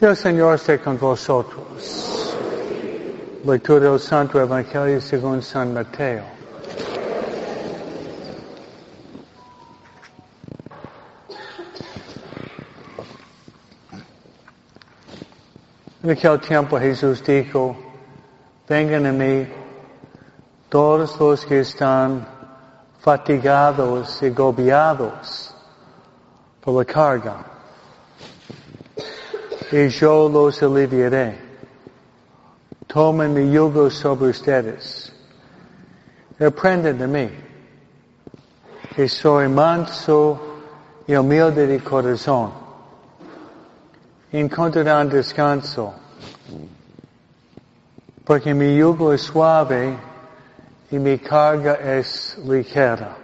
[0.00, 2.34] El Señor esté con vosotros.
[3.44, 6.24] Lectura del Santo Evangelio según San Mateo.
[16.02, 17.76] En aquel tiempo Jesús dijo,
[18.66, 19.46] vengan a mí
[20.70, 22.26] todos los que están
[23.00, 25.54] fatigados y agobiados
[26.62, 27.44] por la carga,
[29.72, 31.38] y yo los aliviaré.
[32.86, 35.12] Tomen mi yugo sobre ustedes.
[36.38, 37.30] y Aprendan de mí,
[38.94, 40.40] que soy manso
[41.06, 42.52] y humilde de corazón.
[44.32, 45.94] Encontrarán descanso,
[48.24, 49.96] porque mi yugo es suave
[50.90, 53.16] y mi carga es ligera.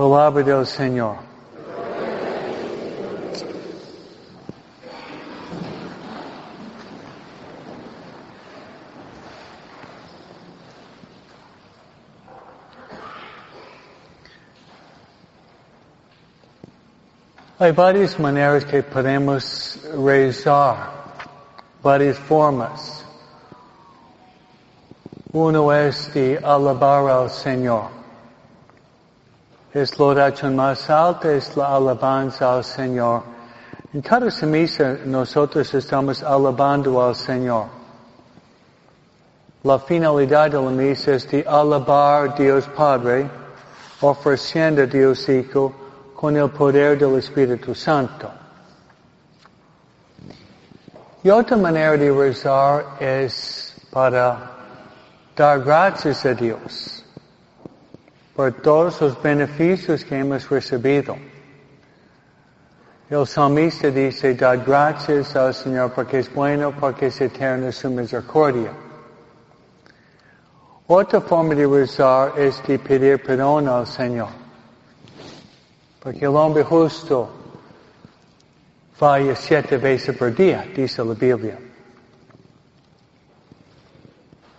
[0.00, 1.16] Palabra del Señor.
[17.58, 20.76] Hay varias maneras que podemos rezar,
[21.82, 23.04] varias formas.
[25.30, 27.99] Uno es de alabar al Señor.
[29.72, 33.22] Es la oración más alta, es la alabanza al Señor.
[33.94, 37.66] En cada semilla nosotros estamos alabando al Señor.
[39.62, 43.30] La finalidad de la misa es de alabar a Dios Padre,
[44.00, 45.72] ofreciendo a Dios Hijo
[46.16, 48.28] con el poder del Espíritu Santo.
[51.22, 54.50] Y otra manera de rezar es para
[55.36, 56.99] dar gracias a Dios
[58.40, 61.14] por todos los beneficios que hemos recibido.
[63.10, 68.72] El salmista dice, dad gracias al Señor porque es bueno, porque es eterna su misericordia.
[70.86, 74.28] Otra forma de rezar es de pedir perdón al Señor.
[76.02, 77.28] Porque el hombre justo
[78.96, 81.58] falla siete veces por día, dice la Biblia.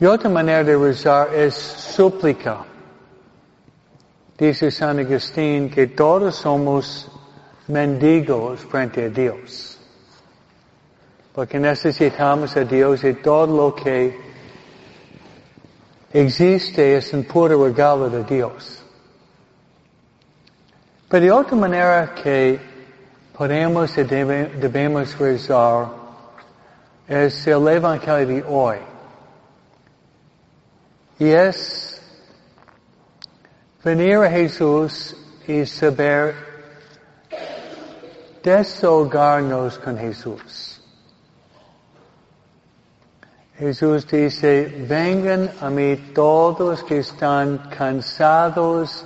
[0.00, 2.64] Y otra manera de rezar es súplica.
[4.38, 7.10] Dice San Agustín que todos somos
[7.66, 9.76] mendigos frente a Dios.
[11.34, 14.16] Porque necesitamos a Dios y todo lo que
[16.12, 18.84] existe es un puro regalo de Dios.
[21.08, 22.60] Pero de otra manera que
[23.36, 25.88] podemos y debemos rezar
[27.08, 28.76] es el Evangelio de hoy.
[31.18, 32.00] Y es
[33.82, 35.16] venir a Jesús
[35.46, 36.34] y saber
[38.42, 40.80] deshogarnos con Jesús.
[43.56, 49.04] Jesús dice, vengan a mí todos que están cansados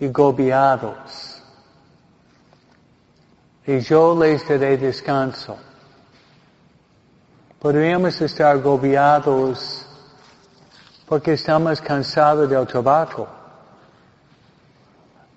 [0.00, 1.42] y gobiados,
[3.66, 5.56] y yo les daré descanso.
[7.58, 9.86] Podríamos estar gobiados
[11.06, 13.41] porque estamos cansados del trabajo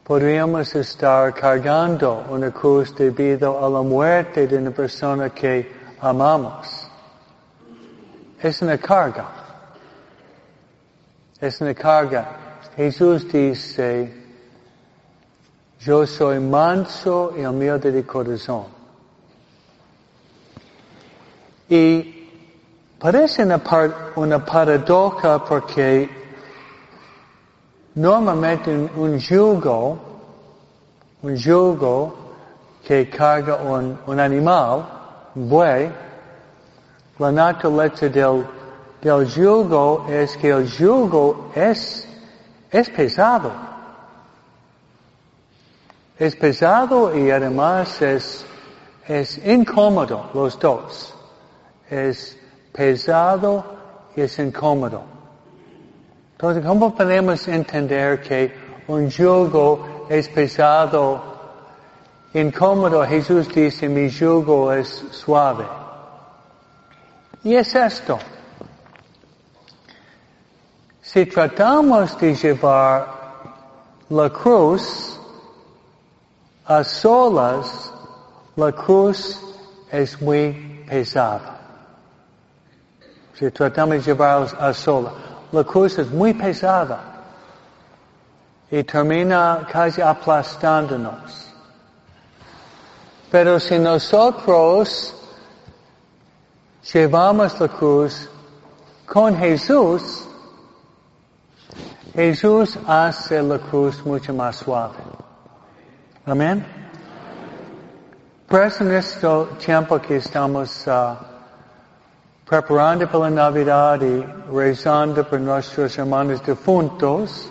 [0.06, 5.68] podríamos estar cargando una cruz debido a la muerte de una persona que
[6.00, 6.88] amamos.
[8.40, 9.28] Es una carga.
[11.42, 12.60] Es una carga.
[12.76, 14.14] Jesús dice,
[15.80, 18.66] yo soy manso y humilde de corazón.
[21.68, 22.30] Y
[23.00, 23.60] parece una,
[24.16, 26.25] una paradoja porque
[27.96, 29.98] Normalmente un, yugo,
[31.22, 32.14] un yugo
[32.84, 34.86] que carga un, un animal,
[35.34, 35.90] un buey,
[37.18, 38.46] la naturaleza del,
[39.02, 42.06] del yugo es que el yugo es,
[42.70, 43.52] es pesado.
[46.20, 48.46] Es pesado y además es,
[49.08, 51.14] es incómodo los dos.
[51.90, 52.38] Es
[52.74, 53.64] pesado
[54.18, 55.15] y es incómodo.
[56.36, 58.54] Entonces, ¿cómo podemos entender que
[58.90, 61.24] un yugo es pesado,
[62.34, 63.06] incómodo?
[63.06, 65.66] Jesús dice, mi yugo es suave.
[67.42, 68.20] Y es esto.
[71.02, 73.08] Si tratamos de llevar
[74.10, 75.18] la cruz
[76.66, 77.94] a solas,
[78.58, 79.40] la cruz
[79.90, 81.62] es muy pesada.
[83.36, 87.12] Si tratamos de llevarla a solas la cruz es muy pesada.
[88.72, 91.54] y termina casi aplastándonos.
[93.32, 95.16] Pero si nosotros
[96.92, 98.28] llevamos la cruz
[99.06, 100.28] con Jesús,
[102.16, 104.98] Jesús hace la cruz mucho más suave.
[106.26, 106.66] Amén.
[108.48, 109.28] Por eso en este
[109.64, 111.35] tiempo que estamos uh,
[112.46, 117.50] preparando para la Navidad y rezando por nuestros hermanos difuntos,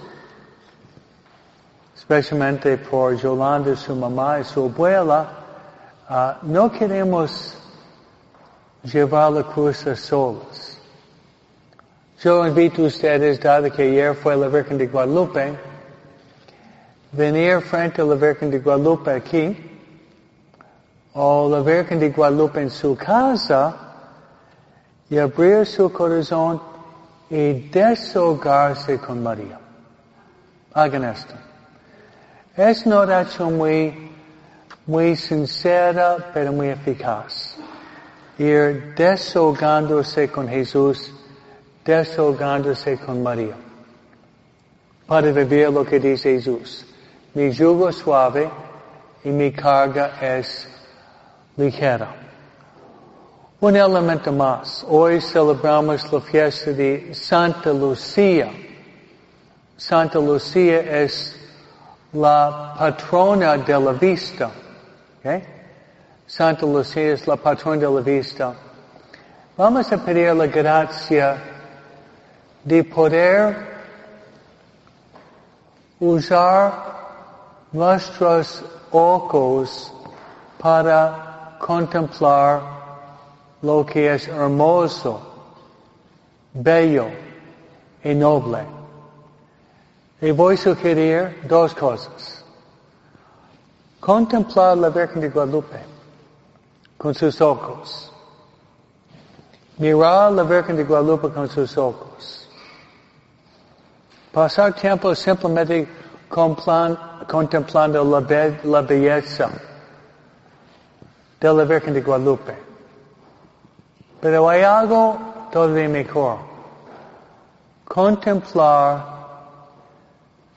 [1.97, 5.29] especialmente por Yolanda, su mamá y su abuela,
[6.09, 7.59] uh, no queremos
[8.85, 10.79] llevar la cruz a solos.
[12.23, 15.59] Yo invito ustedes, dado que ayer fue la Virgen de Guadalupe,
[17.11, 19.81] venir frente a la Virgen de Guadalupe aquí,
[21.15, 23.84] o la Virgen de Guadalupe en su casa,
[25.11, 26.61] y abrir su corazón
[27.31, 29.59] y deshogarse con María.
[30.73, 31.35] Hagan esto.
[32.57, 34.11] Es una oración muy,
[34.87, 37.57] muy sincera, pero muy eficaz.
[38.39, 41.13] Ir deshogándose con Jesús,
[41.85, 43.55] deshogándose con María.
[45.07, 46.87] Para vivir lo que dice Jesús.
[47.35, 48.49] Mi yugo suave
[49.25, 50.69] y mi carga es
[51.57, 52.24] ligera.
[53.65, 54.85] Un elemento más.
[54.87, 58.53] Hoy celebramos la fiesta de Santa Lucía.
[59.79, 61.35] Santa Lucía es
[62.13, 64.51] la patrona de la vista.
[66.27, 68.53] Santa Lucía es la patrona de la vista.
[69.57, 71.39] Vamos a pedir la gracia
[72.65, 73.57] de poder
[76.01, 76.73] usar
[77.73, 79.91] nuestros ojos
[80.59, 82.74] para contemplar
[83.65, 85.21] lo que es hermoso,
[86.53, 87.07] bello
[88.03, 88.67] y noble.
[90.21, 92.45] Y voy a sugerir dos cosas.
[94.01, 95.79] Contemplar la Virgen de Guadalupe
[96.99, 98.13] con sus ojos.
[99.79, 102.47] Mirar la Virgen de Guadalupe con sus ojos.
[104.31, 105.89] Pasar tiempo simplemente
[106.29, 109.51] contemplando la, be la belleza
[111.41, 112.64] de la Virgen de Guadalupe.
[114.25, 115.19] Pero hay algo
[115.53, 116.39] todavía mejor.
[117.85, 119.05] Contemplar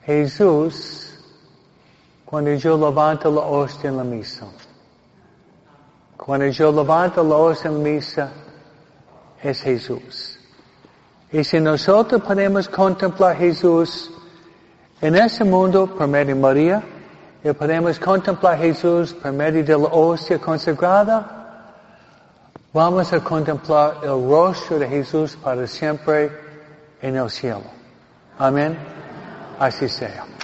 [0.06, 1.20] Jesús
[2.24, 4.46] cuando yo levanto la hostia en la misa.
[6.16, 8.32] Cuando yo levanto la hostia en la misa,
[9.42, 10.40] es Jesús.
[11.30, 14.10] Y si nosotros podemos contemplar Jesús
[15.02, 16.82] en ese mundo, por medio de María,
[17.44, 21.37] y podemos contemplar Jesús por medio de la hostia consagrada,
[22.72, 26.30] vamos a contemplar el rostro de Jesús para siempre
[27.02, 27.64] en el cielo.
[28.38, 28.78] Amén.
[29.58, 30.37] Así sea.